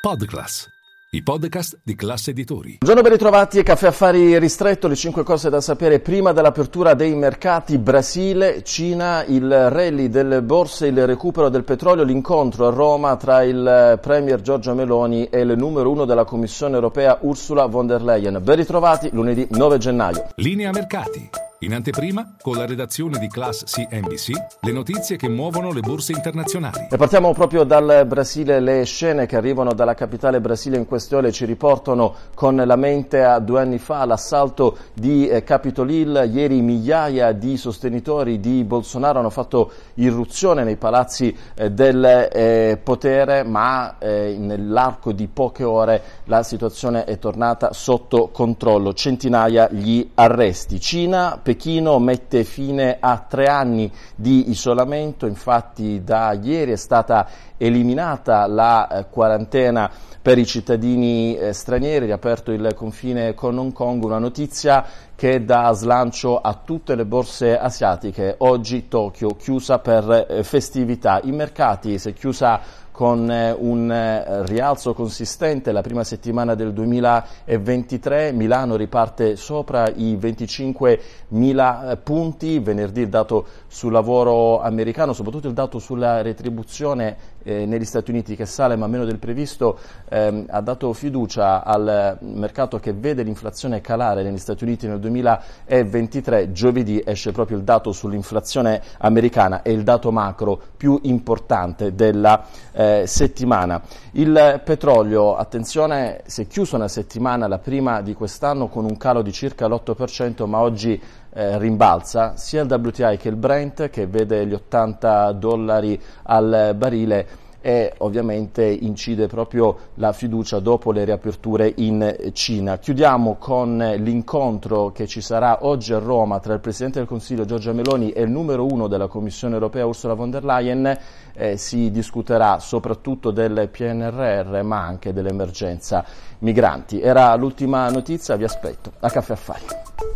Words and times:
Podclass, 0.00 0.66
i 1.10 1.22
podcast 1.22 1.80
di 1.84 1.94
classe 1.94 2.30
editori. 2.30 2.78
Buongiorno, 2.78 3.02
ben 3.02 3.12
ritrovati 3.12 3.58
a 3.58 3.62
Caffè 3.62 3.88
Affari 3.88 4.38
Ristretto, 4.38 4.88
le 4.88 4.94
5 4.94 5.22
cose 5.22 5.50
da 5.50 5.60
sapere 5.60 6.00
prima 6.00 6.32
dell'apertura 6.32 6.94
dei 6.94 7.14
mercati 7.14 7.76
Brasile, 7.76 8.62
Cina, 8.62 9.22
il 9.26 9.68
rally 9.68 10.08
delle 10.08 10.40
borse, 10.40 10.86
il 10.86 11.06
recupero 11.06 11.50
del 11.50 11.64
petrolio, 11.64 12.02
l'incontro 12.02 12.68
a 12.68 12.70
Roma 12.70 13.16
tra 13.16 13.42
il 13.42 13.98
Premier 14.00 14.40
Giorgio 14.40 14.72
Meloni 14.72 15.26
e 15.26 15.40
il 15.40 15.52
numero 15.54 15.90
uno 15.90 16.06
della 16.06 16.24
Commissione 16.24 16.76
Europea 16.76 17.18
Ursula 17.20 17.66
von 17.66 17.86
der 17.86 18.02
Leyen. 18.02 18.40
Ben 18.42 18.56
ritrovati 18.56 19.10
lunedì 19.12 19.46
9 19.50 19.76
gennaio. 19.76 20.28
Linea 20.36 20.70
mercati. 20.70 21.49
In 21.62 21.74
anteprima, 21.74 22.36
con 22.40 22.56
la 22.56 22.64
redazione 22.64 23.18
di 23.18 23.28
Class 23.28 23.64
CNBC, 23.64 24.30
le 24.60 24.72
notizie 24.72 25.16
che 25.16 25.28
muovono 25.28 25.74
le 25.74 25.80
borse 25.80 26.12
internazionali. 26.12 26.86
E 26.90 26.96
partiamo 26.96 27.34
proprio 27.34 27.64
dal 27.64 28.06
Brasile, 28.06 28.60
le 28.60 28.84
scene 28.86 29.26
che 29.26 29.36
arrivano 29.36 29.74
dalla 29.74 29.92
capitale 29.92 30.40
Brasile 30.40 30.78
in 30.78 30.86
questione 30.86 31.32
ci 31.32 31.44
riportano 31.44 32.14
con 32.32 32.56
la 32.56 32.76
mente 32.76 33.22
a 33.22 33.40
due 33.40 33.60
anni 33.60 33.76
fa 33.76 34.06
l'assalto 34.06 34.74
di 34.94 35.28
eh, 35.28 35.44
Capitol 35.44 35.90
Hill. 35.90 36.32
Ieri 36.32 36.62
migliaia 36.62 37.32
di 37.32 37.58
sostenitori 37.58 38.40
di 38.40 38.64
Bolsonaro 38.64 39.18
hanno 39.18 39.28
fatto 39.28 39.70
irruzione 39.96 40.64
nei 40.64 40.76
palazzi 40.76 41.36
eh, 41.54 41.70
del 41.70 42.02
eh, 42.32 42.80
potere, 42.82 43.42
ma 43.42 43.96
nell'arco 44.00 45.12
di 45.12 45.26
poche 45.26 45.64
ore 45.64 46.02
la 46.24 46.42
situazione 46.42 47.04
è 47.04 47.18
tornata 47.18 47.74
sotto 47.74 48.30
controllo. 48.32 48.94
Centinaia 48.94 49.68
gli 49.70 50.08
arresti. 50.14 50.80
Cina, 50.80 51.38
Pechino 51.50 51.98
mette 51.98 52.44
fine 52.44 52.98
a 53.00 53.26
tre 53.28 53.46
anni 53.46 53.90
di 54.14 54.50
isolamento, 54.50 55.26
infatti 55.26 56.04
da 56.04 56.32
ieri 56.40 56.70
è 56.70 56.76
stata 56.76 57.26
eliminata 57.56 58.46
la 58.46 58.86
eh, 58.86 59.06
quarantena 59.10 59.90
per 60.22 60.38
i 60.38 60.46
cittadini 60.46 61.36
eh, 61.36 61.52
stranieri, 61.52 62.06
riaperto 62.06 62.52
il 62.52 62.72
confine 62.76 63.34
con 63.34 63.58
Hong 63.58 63.72
Kong, 63.72 64.04
una 64.04 64.18
notizia 64.18 64.84
che 65.16 65.44
dà 65.44 65.72
slancio 65.72 66.40
a 66.40 66.54
tutte 66.54 66.94
le 66.94 67.04
borse 67.04 67.58
asiatiche. 67.58 68.36
Oggi 68.38 68.86
Tokyo 68.86 69.30
chiusa 69.30 69.80
per 69.80 70.26
eh, 70.28 70.44
festività, 70.44 71.18
i 71.24 71.32
mercati 71.32 71.98
si 71.98 72.10
è 72.10 72.12
chiusa 72.12 72.60
con 73.00 73.30
eh, 73.30 73.56
un 73.58 73.90
eh, 73.90 74.44
rialzo 74.44 74.92
consistente 74.92 75.72
la 75.72 75.80
prima 75.80 76.04
settimana 76.04 76.54
del 76.54 76.74
2023, 76.74 78.30
Milano 78.32 78.76
riparte 78.76 79.36
sopra 79.36 79.88
i 79.88 80.18
25.000 80.20 81.92
eh, 81.92 81.96
punti, 81.96 82.58
venerdì 82.58 83.00
il 83.00 83.08
dato 83.08 83.46
sul 83.68 83.92
lavoro 83.92 84.60
americano, 84.60 85.14
soprattutto 85.14 85.48
il 85.48 85.54
dato 85.54 85.78
sulla 85.78 86.20
retribuzione 86.20 87.16
eh, 87.42 87.66
negli 87.66 87.84
Stati 87.84 88.10
Uniti 88.10 88.36
che 88.36 88.46
sale 88.46 88.76
ma 88.76 88.86
meno 88.86 89.04
del 89.04 89.18
previsto, 89.18 89.78
ehm, 90.08 90.46
ha 90.48 90.60
dato 90.60 90.92
fiducia 90.92 91.64
al 91.64 92.18
mercato 92.20 92.78
che 92.78 92.92
vede 92.92 93.22
l'inflazione 93.22 93.80
calare 93.80 94.22
negli 94.22 94.38
Stati 94.38 94.64
Uniti 94.64 94.86
nel 94.86 94.98
2023, 95.00 96.52
giovedì 96.52 97.02
esce 97.04 97.32
proprio 97.32 97.56
il 97.56 97.64
dato 97.64 97.92
sull'inflazione 97.92 98.82
americana 98.98 99.62
e 99.62 99.72
il 99.72 99.82
dato 99.82 100.10
macro 100.10 100.60
più 100.76 100.98
importante 101.02 101.94
della 101.94 102.44
eh, 102.72 103.04
settimana. 103.06 103.82
Il 104.12 104.60
petrolio, 104.64 105.36
attenzione, 105.36 106.22
si 106.26 106.42
è 106.42 106.46
chiuso 106.46 106.76
una 106.76 106.88
settimana, 106.88 107.46
la 107.46 107.58
prima 107.58 108.00
di 108.00 108.14
quest'anno, 108.14 108.68
con 108.68 108.84
un 108.84 108.96
calo 108.96 109.22
di 109.22 109.32
circa 109.32 109.66
l'8%, 109.66 110.46
ma 110.46 110.58
oggi 110.58 111.00
eh, 111.32 111.58
rimbalza 111.58 112.36
sia 112.36 112.62
il 112.62 112.72
WTI 112.72 113.16
che 113.16 113.28
il 113.28 113.36
Brent, 113.36 113.90
che 113.90 114.06
vede 114.06 114.46
gli 114.46 114.54
80 114.54 115.32
dollari 115.32 116.00
al 116.24 116.74
barile 116.76 117.48
e 117.60 117.92
ovviamente 117.98 118.64
incide 118.64 119.26
proprio 119.26 119.76
la 119.94 120.12
fiducia 120.12 120.60
dopo 120.60 120.92
le 120.92 121.04
riaperture 121.04 121.72
in 121.76 122.30
Cina. 122.32 122.78
Chiudiamo 122.78 123.36
con 123.36 123.76
l'incontro 123.98 124.92
che 124.92 125.06
ci 125.06 125.20
sarà 125.20 125.58
oggi 125.66 125.92
a 125.92 125.98
Roma 125.98 126.40
tra 126.40 126.54
il 126.54 126.60
Presidente 126.60 126.98
del 126.98 127.08
Consiglio 127.08 127.44
Giorgia 127.44 127.72
Meloni 127.72 128.12
e 128.12 128.22
il 128.22 128.30
numero 128.30 128.64
uno 128.64 128.86
della 128.86 129.08
Commissione 129.08 129.54
europea 129.54 129.86
Ursula 129.86 130.14
von 130.14 130.30
der 130.30 130.44
Leyen. 130.44 130.98
Eh, 131.34 131.56
si 131.56 131.90
discuterà 131.90 132.58
soprattutto 132.58 133.30
del 133.30 133.68
PNRR 133.70 134.62
ma 134.62 134.84
anche 134.84 135.12
dell'emergenza 135.12 136.04
migranti. 136.38 137.00
Era 137.00 137.34
l'ultima 137.34 137.88
notizia, 137.90 138.36
vi 138.36 138.44
aspetto 138.44 138.92
a 139.00 139.10
Caffè 139.10 139.32
Affari. 139.32 140.09